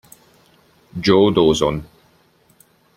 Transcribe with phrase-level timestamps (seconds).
[0.99, 1.77] Joe Dawson